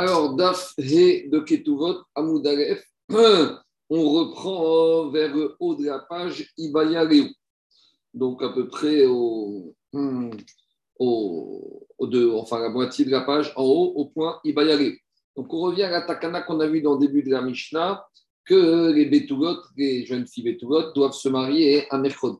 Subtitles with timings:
[0.00, 2.30] Alors, Daf He de Ketuvot, on
[3.90, 7.04] reprend vers le haut de la page Ibaya
[8.14, 9.74] Donc, à peu près au,
[11.00, 14.78] au, de, enfin, la moitié de la page en haut, au point Ibaya
[15.36, 18.06] Donc, on revient à la takana qu'on a vu dans le début de la Mishnah,
[18.44, 22.38] que les Betulot, les jeunes filles Betulot, doivent se marier à mercredi.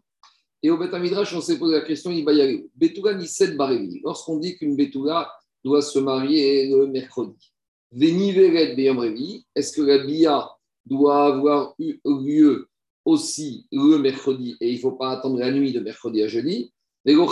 [0.63, 4.01] Et au Betamidrash, on s'est posé la question Ibaya Betula Nisset Barevi.
[4.05, 5.29] Lorsqu'on dit qu'une Betula
[5.65, 7.53] doit se marier le mercredi.
[7.91, 10.51] Est-ce que la Bia
[10.87, 12.69] doit avoir eu lieu
[13.05, 16.73] aussi le mercredi et il ne faut pas attendre la nuit de mercredi à jeudi?
[17.07, 17.25] Et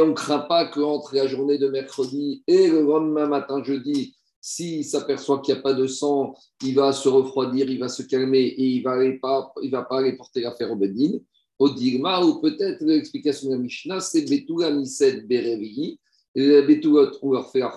[0.00, 4.84] on ne craint pas qu'entre la journée de mercredi et le lendemain matin jeudi, s'il
[4.84, 8.40] s'aperçoit qu'il n'y a pas de sang, il va se refroidir, il va se calmer
[8.40, 11.20] et il ne va, pas, va pas aller porter l'affaire au Bedin
[11.62, 16.00] au Digma, ou peut-être l'explication de la Mishnah, c'est Betula Niset Berevi.
[16.34, 17.72] Betulot, on leur fait la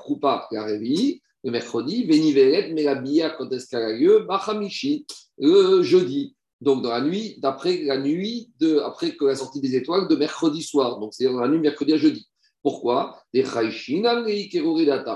[1.46, 5.06] le mercredi, Veniveret, mais la Bia, quand est-ce qu'elle a lieu Bachamishi,
[5.38, 6.36] le jeudi.
[6.62, 10.16] Donc, dans la nuit, d'après la nuit, de, après que la sortie des étoiles, de
[10.16, 11.00] mercredi soir.
[11.00, 12.28] Donc, c'est dans la nuit mercredi à jeudi.
[12.64, 13.20] Pourquoi?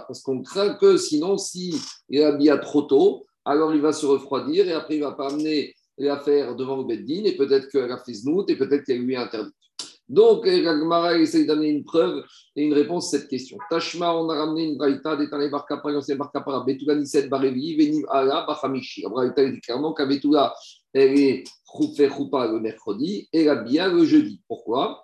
[0.08, 1.73] Parce qu'on craint que sinon, si
[2.09, 5.30] il bien trop tôt, alors il va se refroidir et après il ne va pas
[5.31, 5.73] amener
[6.05, 8.14] l'affaire devant le Beddin et peut-être qu'elle a fait
[8.47, 9.52] et peut-être qu'elle lui a interdit.
[10.08, 12.23] Donc, Gagmara essaye d'amener une preuve
[12.55, 13.59] et une réponse à cette question.
[13.69, 18.44] Tashma, on a ramené une braïta d'étaler Barkapara, l'ancien Barkapara, Betula Niset Barevi, Venim Ala
[18.47, 19.03] Bachamishi.
[19.03, 20.52] La braïta dit clairement qu'à Betula,
[20.94, 21.44] elle est
[21.95, 24.42] fait Choupa le mercredi et la Bia le jeudi.
[24.47, 25.03] Pourquoi?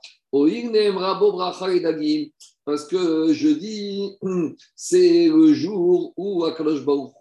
[2.66, 4.17] Parce que jeudi,
[4.75, 7.13] c'est le jour où Akadosh Baruch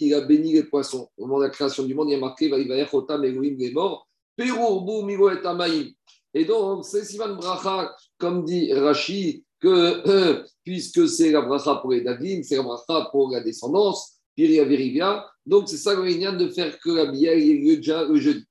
[0.00, 1.08] il a béni les poissons.
[1.16, 2.50] Au moment de la création du monde, il y a marqué
[2.90, 5.30] Chotam Elohim les morts, Perou, Bou, Miro
[6.34, 12.02] et donc, c'est Sivan Bracha, comme dit Rashi, que puisque c'est la bracha pour les
[12.02, 16.78] Davim, c'est la bracha pour la descendance, Piria Verivia, donc c'est ça le de faire
[16.78, 18.44] que la bière ait lieu déjà le jeudi.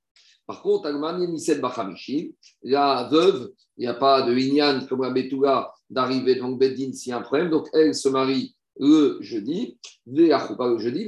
[0.46, 5.12] Par contre, Almani Miset Bachamishi, la veuve, il n'y a pas de Inyan comme la
[5.12, 9.78] Betula d'arriver devant Beddin s'il y a un problème, donc elle se marie le jeudi,
[10.58, 11.06] pas le jeudi,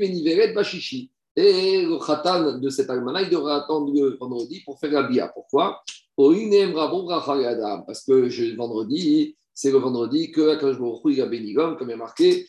[0.54, 1.12] Bachichi.
[1.36, 5.28] Et le khatan de cet almana, il devra attendre le vendredi pour faire la bia.
[5.28, 5.82] Pourquoi?
[6.18, 12.46] Parce que le vendredi, c'est le vendredi que il a béni comme il est marqué,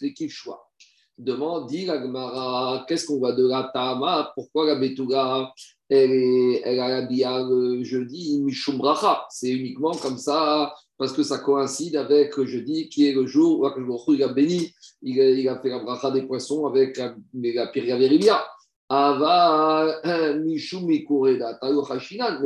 [0.00, 0.70] l'équipe choix
[1.18, 4.32] demande, dit la Gemara, qu'est-ce qu'on va de la Tama?
[4.34, 5.52] Pourquoi la Betouga,
[5.88, 8.82] elle, elle a la le jeudi, Mishum
[9.30, 13.60] C'est uniquement comme ça, parce que ça coïncide avec le jeudi, qui est le jour
[13.60, 14.72] où il a béni,
[15.02, 18.44] il a, il a fait la bracha des poissons avec la, la Piria Veribia.
[18.88, 20.56] Ava mais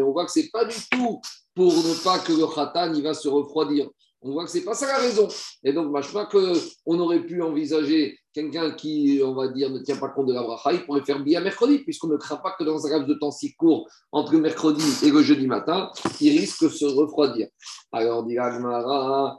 [0.03, 1.21] on voit que ce n'est pas du tout
[1.55, 3.91] pour ne pas que le Khatan il va se refroidir.
[4.23, 5.29] On voit que ce n'est pas ça la raison.
[5.65, 10.09] Et donc, que qu'on aurait pu envisager quelqu'un qui, on va dire, ne tient pas
[10.09, 12.87] compte de la bracha, il pourrait faire bien mercredi, puisqu'on ne craint pas que dans
[12.87, 16.65] un laps de temps si court entre le mercredi et le jeudi matin, il risque
[16.65, 17.49] de se refroidir.
[17.93, 19.39] Alors, dit Agmara,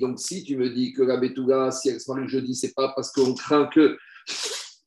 [0.00, 2.92] donc si tu me dis que la Betouga, si elle se marie jeudi, c'est pas
[2.94, 3.96] parce qu'on craint que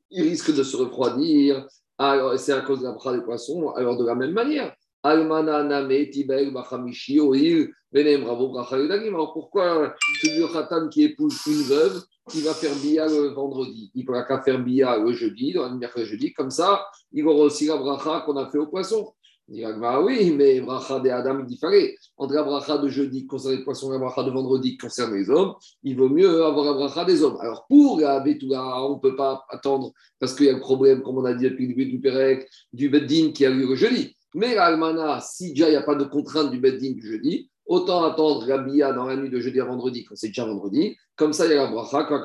[0.10, 1.68] il risque de se refroidir,
[1.98, 4.74] alors c'est à cause de la bracha des poissons, alors de la même manière.
[5.04, 12.42] Almana Name Tibel Bachamishi Oil Benem Bravo Alors pourquoi celui qui épouse une veuve qui
[12.42, 15.78] va faire bia le vendredi Il ne pourra qu'à faire bia le jeudi, dans le
[15.78, 19.14] mercredi jeudi, comme ça, il aura aussi la bracha qu'on a fait au poisson.
[19.50, 21.96] Il dira, bah oui, mais bracha de Adam, il fallait.
[22.18, 25.16] Entre la bracha de jeudi concerne les poissons et la bracha de vendredi qui concerne
[25.16, 27.38] les hommes, il vaut mieux avoir la bracha des hommes.
[27.40, 31.02] Alors pour la Betula, on ne peut pas attendre parce qu'il y a le problème,
[31.02, 33.76] comme on a dit depuis le début du Pérec, du Beddin qui a eu le
[33.76, 34.18] jeudi.
[34.34, 38.04] Mais l'almana, si déjà il n'y a pas de contrainte du bedding du jeudi, autant
[38.04, 40.96] attendre la bia dans la nuit de jeudi à vendredi quand c'est déjà vendredi.
[41.16, 42.24] Comme ça, il y a la bracha quand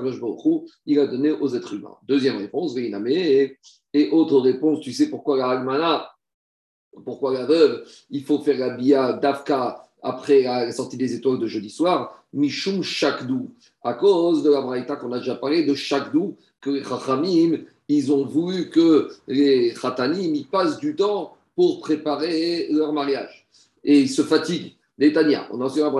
[0.87, 1.97] il a donné aux êtres humains.
[2.07, 3.09] Deuxième réponse, Veiname.
[3.09, 3.59] Et,
[4.11, 6.11] autre réponse, tu sais pourquoi la almana,
[7.05, 11.47] pourquoi la veuve, il faut faire la bia d'Afka après la sortie des étoiles de
[11.47, 13.51] jeudi soir, Mishum Shakdou,
[13.83, 17.59] à cause de la braïta qu'on a déjà parlé de Shakdou, que les Chachamim,
[17.89, 23.47] ils ont voulu que les Khatanim, ils passent du temps pour préparer leur mariage.
[23.85, 24.75] Et ils se fatiguent.
[25.03, 25.91] Netanya, on en sait un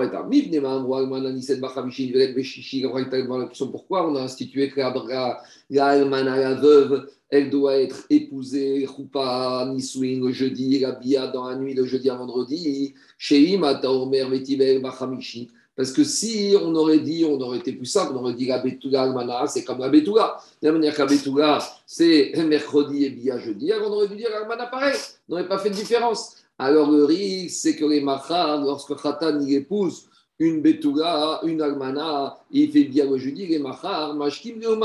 [3.67, 10.31] pourquoi on a institué que la, la veuve, elle doit être épousée, Choupa, Nisouin, le
[10.31, 15.49] jeudi, la Bia dans la nuit de jeudi à vendredi, chez Imata, Omer, Vetibel, Bachamishi.
[15.75, 18.59] Parce que si on aurait dit, on aurait été plus simple, on aurait dit la
[18.59, 20.37] Betula Almana, c'est comme la Betula.
[20.61, 24.15] De la manière que la Betula, c'est mercredi et bien jeudi, alors on aurait dû
[24.15, 24.95] dire Almana pareil.
[25.27, 26.42] On n'aurait pas fait de différence.
[26.57, 30.05] Alors le risque, c'est que les machar, lorsque Khatan il épouse
[30.39, 34.75] une betouga, une almana, il fait bien le jeudi, les machar, mashkim le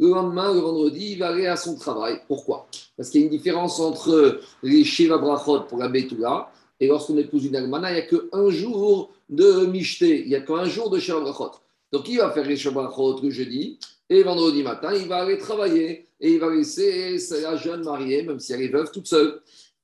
[0.00, 2.20] le lendemain, le vendredi, il va aller à son travail.
[2.26, 2.66] Pourquoi?
[2.96, 7.18] Parce qu'il y a une différence entre les Shiva Brachot pour la Betula et lorsqu'on
[7.18, 10.88] épouse une Almana, il n'y a qu'un jour de Mishté, il n'y a qu'un jour
[10.88, 11.50] de Shiva Brachot.
[11.92, 13.78] Donc il va faire les Shiva Brachot le jeudi
[14.08, 18.40] et vendredi matin, il va aller travailler et il va laisser la jeune mariée, même
[18.40, 19.40] si elle est veuve, toute seule.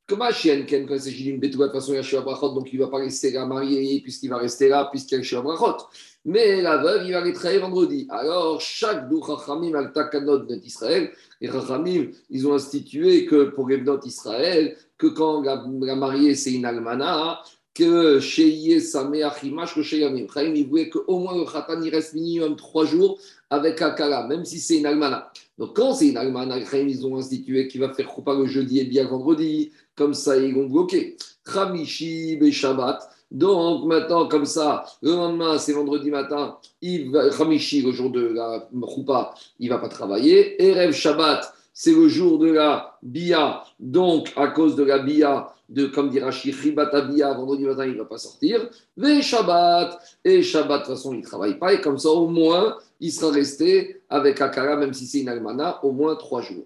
[0.08, 2.22] Comme à chienne, quand il s'agit d'une Betula, de toute façon, il y a Shiva
[2.22, 5.20] Brachot, donc il ne va pas rester la mariée puisqu'il va rester là, puisqu'il y
[5.20, 5.86] a Shiva Brachot.
[6.24, 8.06] Mais la veuve, il va travailler vendredi.
[8.08, 11.10] Alors, chaque dou Chachamim al takanot d'Israël,
[11.40, 16.64] les Chachamim, ils ont institué que pour les d'Israël, que quand la, mariée, c'est une
[16.64, 17.42] almana,
[17.76, 20.26] que chez Sameach Imash, que chez Yamim.
[20.32, 23.19] Chaim, il voulait qu'au moins le Khatan, il reste minimum trois jours
[23.50, 25.31] avec Akala, même si c'est une almana.
[25.58, 28.81] Donc, quand c'est une almana, Chaim, ils ont institué qu'il va faire Koupa le jeudi
[28.81, 29.73] et bien vendredi.
[29.94, 31.17] Comme ça, ils vont bloquer.
[31.46, 33.11] Chamishi, Shabbat.
[33.31, 38.69] Donc maintenant, comme ça, le lendemain, c'est vendredi matin, il va, le jour de la
[38.94, 40.62] Choupa, il ne va pas travailler.
[40.62, 43.62] Erev Shabbat, c'est le jour de la Bia.
[43.78, 47.99] Donc, à cause de la Bia, de, comme dit Rachid, Ribata vendredi matin, il ne
[47.99, 48.70] va pas sortir.
[48.96, 49.99] Ve Shabbat.
[50.25, 51.75] Et Shabbat, de toute façon, il ne travaille pas.
[51.75, 55.84] Et comme ça, au moins, il sera resté avec Akara, même si c'est une Almana,
[55.84, 56.64] au moins trois jours.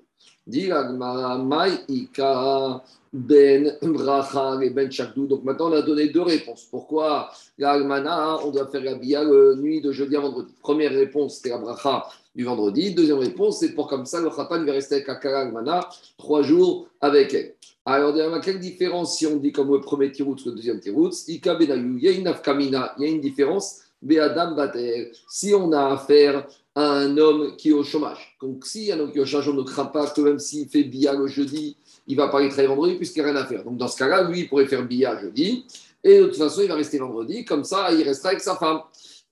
[3.13, 5.27] Ben Bracha et Ben Chakdou.
[5.27, 6.67] Donc maintenant, on a donné deux réponses.
[6.71, 10.53] Pourquoi la Almana, on doit faire la Bia la nuit de jeudi à vendredi?
[10.61, 12.95] Première réponse, c'était la Bracha du vendredi.
[12.95, 17.35] Deuxième réponse, c'est pour comme ça, le Khatan va rester avec Almana trois jours avec
[17.35, 17.55] elle.
[17.85, 21.11] Alors, quelle différence si on dit comme le premier tirout ou le deuxième tirout?
[21.27, 23.81] Il y a une afkamina, il y a une différence.
[24.03, 25.13] Be'adam bater.
[25.29, 28.37] Si on a affaire à un homme qui est au chômage.
[28.41, 30.69] Donc, si un homme qui est au chômage, on ne craint pas que même s'il
[30.69, 31.77] fait bia le jeudi,
[32.11, 33.65] il va pas aller travailler vendredi puisqu'il n'y a rien à faire.
[33.65, 35.65] Donc dans ce cas-là, lui, il pourrait faire billard jeudi.
[36.03, 37.45] Et de toute façon, il va rester vendredi.
[37.45, 38.81] Comme ça, il restera avec sa femme.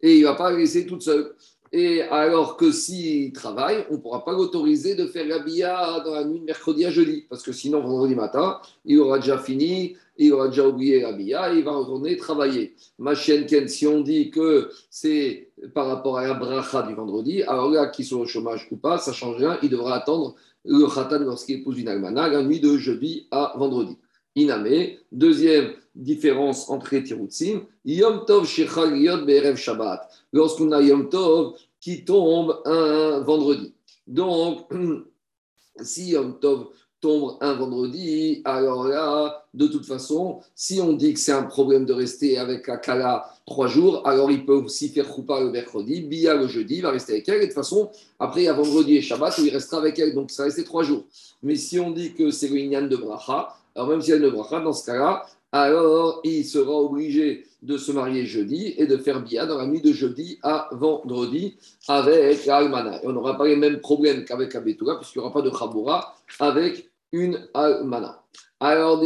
[0.00, 1.34] Et il ne va pas la laisser toute seule.
[1.72, 6.14] Et alors que s'il travaille, on ne pourra pas l'autoriser de faire la billard dans
[6.14, 7.26] la nuit de mercredi à jeudi.
[7.28, 11.52] Parce que sinon, vendredi matin, il aura déjà fini, il aura déjà oublié la billard
[11.52, 12.74] et il va retourner travailler.
[12.98, 17.42] Ma chienne Ken, si on dit que c'est par rapport à la bracha du vendredi,
[17.42, 19.58] alors là, qu'il soit au chômage ou pas, ça change rien.
[19.62, 23.96] Il devra attendre le khatan lorsqu'il épouse une almana, la nuit de jeudi à vendredi.
[24.36, 31.08] Iname, deuxième différence entre les tiroutsim, Yom Tov Shechal Yod Be'erev Shabbat, lorsqu'on a Yom
[31.08, 33.74] Tov qui tombe un vendredi.
[34.06, 34.70] Donc,
[35.80, 36.68] si Yom Tov
[37.00, 41.84] tombe un vendredi, alors là, de toute façon, si on dit que c'est un problème
[41.84, 46.34] de rester avec Akala trois jours, alors il peut aussi faire Koupa le mercredi, Bia
[46.34, 48.52] le jeudi, il va rester avec elle, et de toute façon, après il y a
[48.52, 51.04] vendredi et Shabbat où il restera avec elle, donc ça va rester trois jours.
[51.42, 54.60] Mais si on dit que c'est le de Bracha, alors même si elle ne Bracha,
[54.60, 59.46] dans ce cas-là, alors il sera obligé de se marier jeudi et de faire Bia
[59.46, 61.56] dans la nuit de jeudi à vendredi
[61.88, 63.02] avec Almana.
[63.02, 66.14] Et on n'aura pas les mêmes problèmes qu'avec Abetoula, puisqu'il n'y aura pas de Khaboura
[66.38, 68.22] avec une Almana.
[68.60, 69.00] Alors,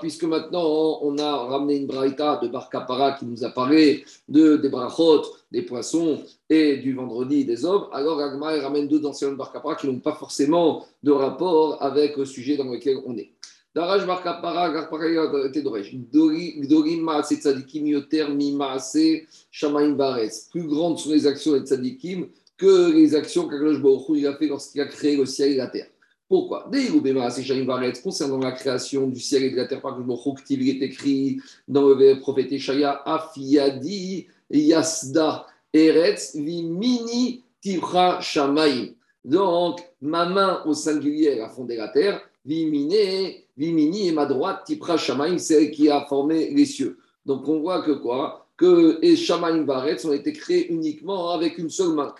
[0.00, 4.68] puisque maintenant on a ramené une braïta de Barkapara qui nous a parlé de, des
[4.68, 5.22] brachot,
[5.52, 9.86] des poissons et du vendredi des hommes, alors Agma ramène deux anciens de Barkapara qui
[9.86, 13.35] n'ont pas forcément de rapport avec le sujet dans lequel on est.
[13.76, 14.88] Daraj Garpara
[15.52, 18.26] Tedoresh, Gdorim Maase Tzadikim Yoter
[19.50, 20.48] Shamaim Bares.
[20.50, 24.80] Plus grandes sont les actions des Tzadikim que les actions qu'Aglosh Baruch a fait lorsqu'il
[24.80, 25.88] a créé le ciel et la terre.
[26.26, 26.70] Pourquoi?
[28.02, 31.90] Concernant la création du ciel et de la terre, par exemple, il est écrit dans
[31.90, 38.94] le prophète Eshaya, Afiadi Yasda Eretz Vimini Tibra Shamaim.
[39.22, 44.96] Donc, ma main au singulier a fondé la terre, Vimine, Vimini et ma droite Tibra
[44.96, 46.98] Shamaim, c'est elle qui a formé les cieux.
[47.24, 48.46] Donc, on voit que quoi?
[48.56, 52.14] Que les Shamaim Baretz ont été créés uniquement avec une seule main,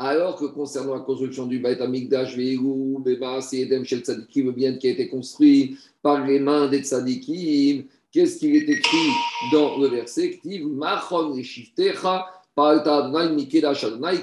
[0.00, 4.86] alors que concernant la construction du Beit Amikdash, Vehu, Beba, Edem Shel Tzadikim, bien qui
[4.88, 9.10] a été construit par les mains des Tzadikim, qu'est-ce qu'il est écrit
[9.52, 10.40] dans le verset?
[10.44, 12.26] Machon Reshiftecha,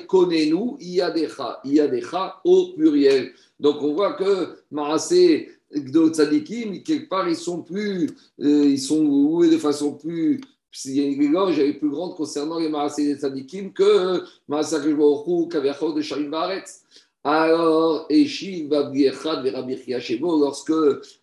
[0.07, 3.31] Konenu, Iadecha, Iadecha au pluriel.
[3.59, 9.03] Donc on voit que Maasé, de Tzadikim, quelque part, ils sont plus, euh, ils sont
[9.03, 10.41] loués de façon plus
[10.83, 15.47] il y a une éloge plus grande concernant les Maasé des Tzadikim que Maasé Baruchou,
[15.47, 16.81] Kaviachot de Sharim Baretz.
[17.27, 20.71] Alors, Eshiv Babiechad Verabirchia Shebo, lorsque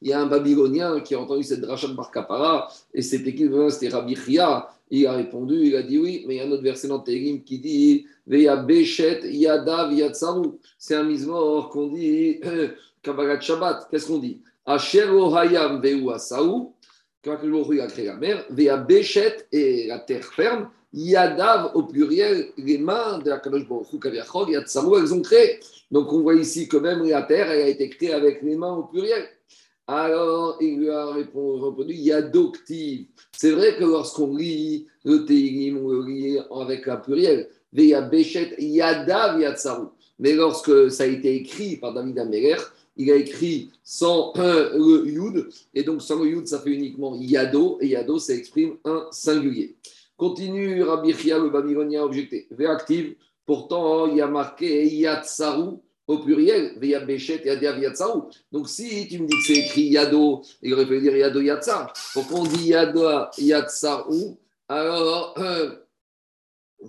[0.01, 3.49] il y a un Babylonien qui a entendu cette dracha de Barkapara, et c'était qui
[3.71, 6.65] C'était Rabichia, il a répondu, il a dit oui, mais il y a un autre
[6.65, 10.59] verset dans Télim qui dit Veya Beshet Yadav Yatsaru.
[10.77, 12.41] C'est un mismor qu'on dit
[13.03, 13.87] Kabbalat Shabbat.
[13.89, 14.41] Qu'est-ce qu'on dit?
[14.67, 16.75] Asher Ohayam Veu Asaou,
[17.25, 22.49] quand il a créé la mer, Vea Béchet et la terre ferme, Yadav au pluriel,
[22.59, 25.61] les mains de la Kadosh Baruch Hu, Yatsaru, elles ont créé.
[25.91, 28.75] Donc on voit ici que même la terre, elle a été créée avec les mains
[28.75, 29.25] au pluriel.
[29.87, 33.09] Alors il lui a répondu Yadokti.
[33.33, 37.49] C'est vrai que lorsqu'on lit le Teilim, on le lit avec la pluriel.
[37.73, 39.87] Veya Béchet, Yadav, Yatsaru.
[40.19, 42.57] Mais lorsque ça a été écrit par David Améler,
[42.97, 47.79] il a écrit sans le Yud, et donc sans le Yud, ça fait uniquement Yado,
[47.81, 49.75] et Yado, ça exprime un singulier.
[50.23, 52.47] Continue Rabbi Chia, le Babylonien, objecté.
[52.57, 58.21] Réactive, pourtant, il y a marqué Yatsaru au pluriel, Veya Béchet, Yadav, Yatsaru.
[58.53, 61.93] Donc si tu me dis que c'est écrit Yado, il aurait fallu dire Yado, Yatsar.
[62.13, 63.03] Pourquoi on dit Yado,
[63.37, 64.37] Yatsaru?
[64.69, 65.37] Alors,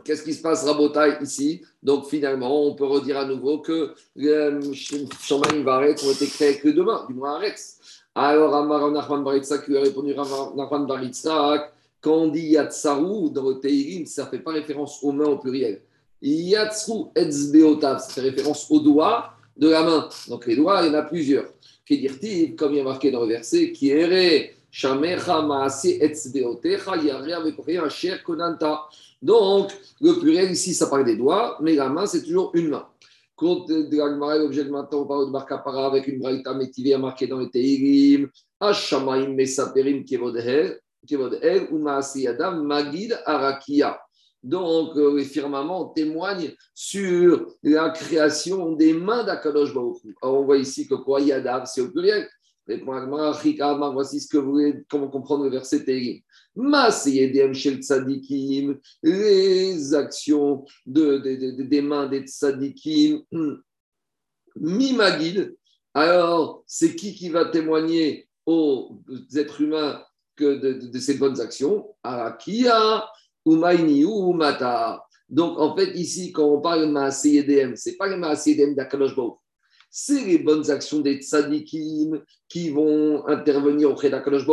[0.06, 1.64] Qu'est-ce qui se passe, Rabotai, ici?
[1.82, 6.70] Donc, finalement, on peut redire à nouveau que euh, Shamaim Varetz ont été créés que
[6.70, 7.80] demain, du moins Aretz.
[8.14, 11.73] Alors, Amar Nachman Baritzak lui a répondu Nachman Baritzak
[12.04, 15.38] quand on dit Yatsaru dans le Teirim, ça ne fait pas référence aux mains au
[15.38, 15.82] pluriel.
[16.22, 20.10] Yatsaru Etzbeotav, ça fait référence aux doigts de la main.
[20.28, 21.46] Donc, les doigts, il y en a plusieurs.
[21.90, 27.86] Dit comme il y a marqué dans le verset, errait Shamecha Maase Etzbeotecha, Yarea Vekorea
[27.86, 28.82] Asher Konanta.
[29.22, 32.86] Donc, le pluriel ici, ça parle des doigts, mais la main, c'est toujours une main.
[33.36, 37.28] Compte de l'Agmara, l'objet de maintenant, on parle de Barkapara avec une braïta métivée marquée
[37.28, 38.30] dans les Teirim,
[38.60, 40.80] Hashamaim Mesaperim Kevodhel,
[44.44, 50.88] Donc, euh, les firmaments témoignent sur la création des mains d'Akadosh Alors, on voit ici
[50.88, 52.28] que quoi Yadav, c'est au pluriel.
[52.66, 56.22] Voici ce que vous voulez, comment comprendre le verset Teirim
[59.04, 63.24] les actions de, des mains des tzadikim,
[64.56, 65.58] mimagid.
[65.94, 69.02] Alors, c'est qui qui va témoigner aux
[69.36, 70.04] êtres humains
[70.36, 73.08] que de, ces bonnes actions Arakia,
[73.46, 75.04] Umayni ou Mata.
[75.30, 79.16] Donc, en fait, ici, quand on parle de Maaseyedem, ce n'est pas le Maaseyedem d'Akadosh
[79.96, 84.48] c'est les bonnes actions des tzadikim qui vont intervenir auprès d'Akadosh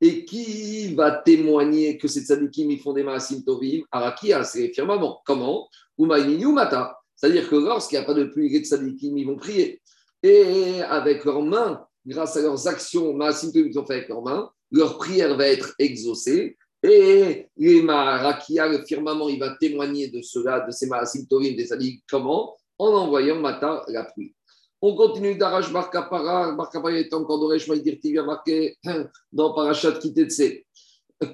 [0.00, 4.72] et qui va témoigner que ces tzadikim ils font des maasim tovim Arakia, c'est les
[4.72, 5.22] firmaments.
[5.24, 6.98] Comment Mata.
[7.14, 9.80] C'est-à-dire que lorsqu'il n'y a pas de pluie, les tzadikim ils vont prier.
[10.24, 14.22] Et avec leurs mains, grâce à leurs actions maasim tovim qu'ils ont fait avec leurs
[14.22, 16.56] mains, leur prière va être exaucée.
[16.82, 20.88] Et les Marakia, le firmament, il va témoigner de cela, de ces
[21.26, 22.02] tovim, des tzadikim.
[22.08, 22.56] Comment?
[22.78, 24.34] En envoyant Mata la pluie.
[24.82, 26.52] On continue d'Arash Barkapara.
[26.52, 28.76] Barkapara est encore d'Oresh Maïdirti, marqué
[29.32, 30.62] dans Parashat Kitetse.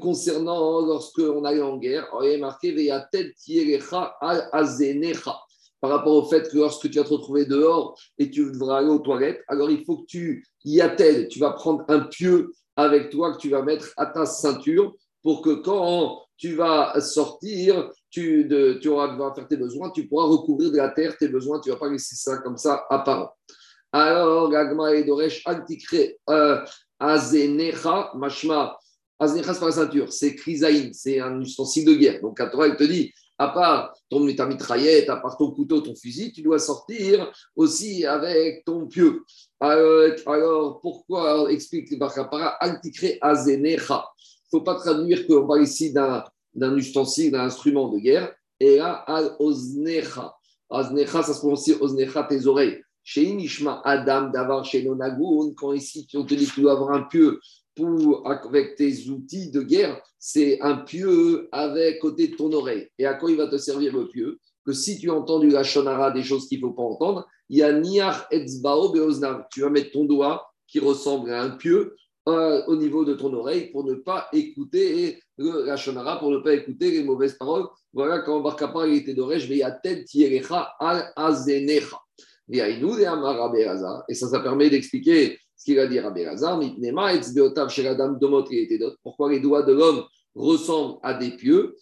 [0.00, 5.36] Concernant lorsqu'on allait en guerre, il est marqué Veyatel Tierecha al Azenecha.
[5.80, 8.88] Par rapport au fait que lorsque tu vas te retrouver dehors et tu devras aller
[8.88, 11.26] aux toilettes, alors il faut que tu y attelles.
[11.26, 15.42] Tu vas prendre un pieu avec toi que tu vas mettre à ta ceinture pour
[15.42, 20.26] que quand tu vas sortir, tu, de, tu auras devoir faire tes besoins, tu pourras
[20.26, 23.32] recouvrir de la terre tes besoins, tu ne vas pas laisser ça comme ça apparent.
[23.92, 26.64] Alors, Gagma et Doresh, Antikre, euh,
[26.98, 28.76] Azenecha, Mashma.
[29.18, 32.20] Azenecha, c'est pas la ceinture, c'est Krisaïn, c'est un ustensile de guerre.
[32.22, 35.80] Donc, à Torah, elle te dit, à part ton, ta mitraillette, à part ton couteau,
[35.80, 39.24] ton fusil, tu dois sortir aussi avec ton pieu.
[39.58, 44.04] Alors, alors pourquoi explique le Barkapara Antikre Azenecha?
[44.16, 48.32] Il ne faut pas traduire qu'on parle ici d'un ustensile, d'un instrument de guerre.
[48.60, 50.36] Et là, al oznecha.
[50.70, 52.80] Oznecha, ça se prononce oznecha, tes oreilles.
[53.02, 56.92] Chez Inishma Adam d'avoir chez Nonagoun, quand ici on te dit que tu dois avoir
[56.92, 57.40] un pieu
[57.74, 62.88] pour, avec tes outils de guerre, c'est un pieu avec côté de ton oreille.
[62.98, 64.38] Et à quoi il va te servir le pieu?
[64.64, 67.62] Que si tu entends du lachonara, des choses qu'il ne faut pas entendre, il y
[67.62, 69.46] a niar etzbao beoznav.
[69.50, 71.96] Tu vas mettre ton doigt qui ressemble à un pieu
[72.28, 76.54] euh, au niveau de ton oreille pour ne pas écouter le Rachonara, pour ne pas
[76.54, 77.66] écouter les mauvaises paroles.
[77.92, 80.06] Voilà quand Barkapa il était d'oreille, je vais à tête
[80.78, 81.98] al azenecha.
[84.08, 86.60] Et ça, ça permet d'expliquer ce qu'il a dit Rabbi Razar.
[89.04, 90.02] Pourquoi les doigts de l'homme
[90.34, 91.76] ressemblent à des pieux?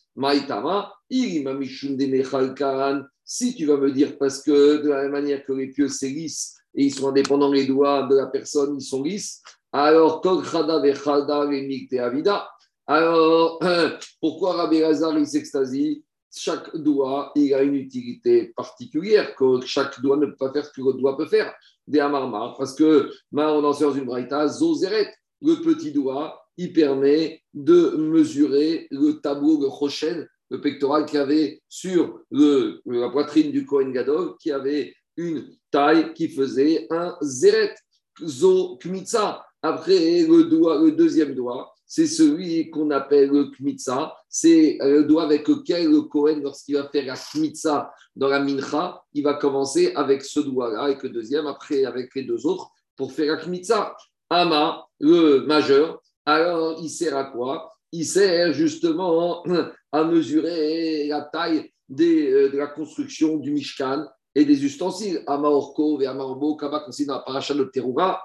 [3.24, 6.10] Si tu vas me dire parce que de la même manière que les pieux c'est
[6.10, 9.40] lisse et ils sont indépendants les doigts de la personne, ils sont lisses,
[9.72, 10.20] alors,
[12.86, 13.60] alors,
[14.20, 16.04] pourquoi Rabbi Lazar il s'extasie?
[16.36, 20.70] Chaque doigt, il a une utilité particulière, que chaque doigt ne peut pas faire ce
[20.70, 21.54] que le doigt peut faire.
[21.86, 27.42] Des amarmar, parce que, on en sort une braïta, zozeret, le petit doigt, il permet
[27.54, 33.64] de mesurer le tableau, le rochen, le pectoral qu'il avait sur le, la poitrine du
[33.64, 37.74] Kohen Gadol, qui avait une taille qui faisait un zéret
[38.22, 39.44] Zo Kmitsa.
[39.62, 44.14] Après, le, doigt, le deuxième doigt, c'est celui qu'on appelle le Kmitsa.
[44.28, 49.02] C'est le doigt avec lequel le Kohen, lorsqu'il va faire la Kmitsa dans la Mincha,
[49.12, 53.12] il va commencer avec ce doigt-là, avec le deuxième, après avec les deux autres, pour
[53.12, 53.96] faire la Kmitsa.
[54.30, 57.72] Ama, le majeur, alors il sert à quoi?
[57.90, 59.42] Il sert justement
[59.92, 64.06] à mesurer la taille euh, de la construction du Mishkan
[64.36, 65.24] et des ustensiles.
[65.26, 68.20] Ama Orko, Ama Orbo, dans la paracha de Teruga.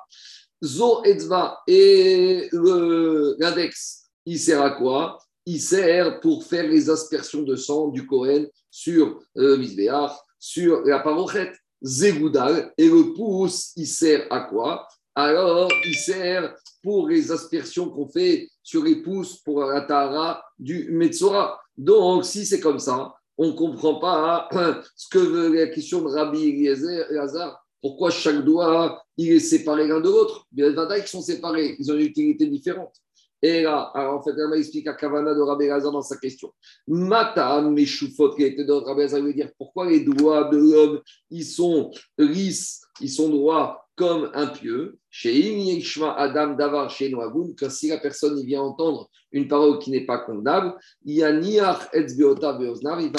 [0.66, 5.20] Zo Etzva et l'index, il sert à quoi?
[5.46, 10.08] Il sert pour faire les aspersions de sang du Kohen sur le euh,
[10.40, 11.52] sur la parochet.
[11.84, 14.88] Zegoudal, et le pouce, il sert à quoi?
[15.14, 20.90] Alors, il sert pour les aspersions qu'on fait sur les pouces pour la tahara du
[20.92, 21.60] Metzora.
[21.78, 26.02] Donc, si c'est comme ça, on ne comprend pas hein, ce que veut la question
[26.02, 31.22] de Rabbi Eliezer, pourquoi chaque doigt il est séparé l'un de l'autre Bien ils sont
[31.22, 32.94] séparés, ils ont une utilité différente.
[33.42, 36.52] Et là, alors en fait, elle explique à Kavana de Rabbi Elazar dans sa question.
[36.88, 41.46] Mata, Meshufot, qui était de Rabbi Elazar, veut dire pourquoi les doigts de l'homme, ils
[41.46, 44.98] sont lisses, ils sont droits comme un pieu?
[45.10, 45.80] Chez
[46.18, 47.14] Adam Davar chez
[47.56, 51.32] que si la personne il vient entendre une parole qui n'est pas condamnable, il va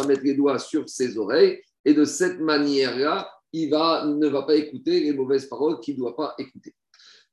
[0.07, 4.55] mettre les doigts sur ses oreilles et de cette manière-là, il va, ne va pas
[4.55, 6.75] écouter les mauvaises paroles qu'il ne doit pas écouter.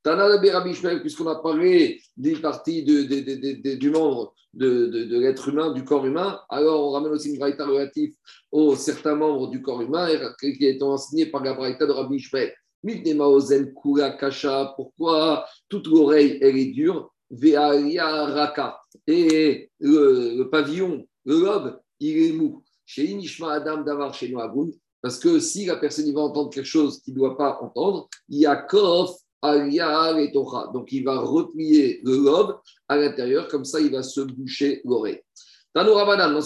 [0.03, 0.37] Tana
[0.99, 6.91] puisqu'on a parlé des parties du membre de, l'être humain, du corps humain, alors on
[6.91, 8.13] ramène aussi une braïta relative
[8.51, 12.53] aux certains membres du corps humain qui est enseigné par la braïta de Rabbi Ishmael.
[14.75, 17.13] Pourquoi toute l'oreille est dure?
[17.31, 18.77] Raka.
[19.07, 22.61] Et le, pavillon, le lobe, il est mou.
[22.85, 24.33] Chez Inishma Adam Davar chez
[25.03, 28.39] parce que si la personne va entendre quelque chose qu'il ne doit pas entendre, il
[28.39, 29.11] y a Kof
[29.43, 30.31] et
[30.73, 32.57] Donc il va replier le lobe
[32.87, 35.19] à l'intérieur, comme ça il va se boucher l'oreille.
[35.73, 36.39] Tano Rabanan,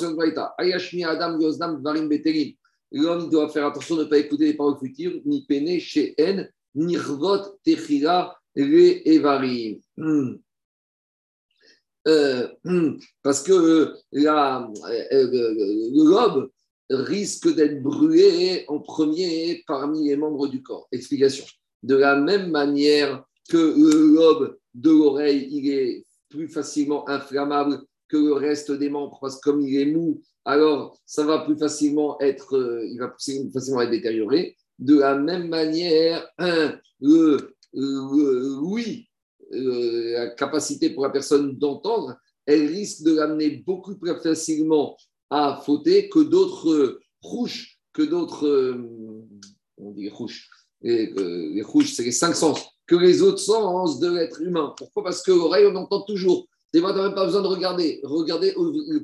[0.57, 2.53] Ayashmi Adam Yoznam Varim Beterim.
[2.91, 6.15] L'homme doit faire attention de ne pas écouter les paroles futures, ni peiner chez
[6.73, 9.79] ni Rvot Techila Le Evarim.
[9.97, 10.37] Hmm.
[12.07, 12.97] Euh, hmm.
[13.21, 14.67] parce que la,
[15.11, 16.49] euh, le lobe
[16.89, 20.87] risque d'être brûlé en premier parmi les membres du corps.
[20.91, 21.45] Explication.
[21.83, 28.17] De la même manière que le lobe de l'oreille, il est plus facilement inflammable que
[28.17, 32.19] le reste des membres parce que comme il est mou, alors ça va plus facilement
[32.21, 34.55] être, euh, il va plus facilement être détérioré.
[34.79, 36.25] De la même manière,
[37.01, 39.09] le, oui,
[39.51, 44.95] la capacité pour la personne d'entendre, elle risque de l'amener beaucoup plus facilement
[45.29, 49.25] à fauter que d'autres rouges, que d'autres, euh,
[49.77, 50.49] on dit rouges,
[50.81, 54.73] les rouges, c'est les cinq sens, que les autres sens de l'être humain.
[54.77, 55.03] Pourquoi?
[55.03, 56.47] Parce que l'oreille, on entend toujours.
[56.73, 58.01] Tu n'as même pas besoin de regarder.
[58.03, 58.53] Regarder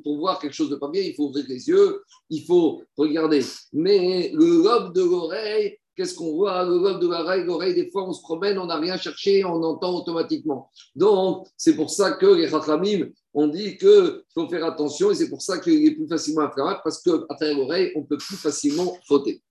[0.02, 3.42] pour voir quelque chose de pas bien, il faut ouvrir les yeux, il faut regarder.
[3.72, 6.64] Mais le lobe de l'oreille, qu'est-ce qu'on voit?
[6.64, 9.62] Le lobe de l'oreille, l'oreille, des fois, on se promène, on n'a rien cherché, on
[9.62, 10.70] entend automatiquement.
[10.94, 15.28] Donc, c'est pour ça que les rachamim ont dit qu'il faut faire attention et c'est
[15.28, 18.96] pour ça qu'il est plus facilement inflammable parce qu'à travers l'oreille, on peut plus facilement
[19.04, 19.42] frotter.